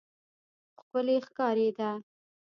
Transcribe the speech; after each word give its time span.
ښکلی 0.81 1.17
ښکارېده. 1.25 1.91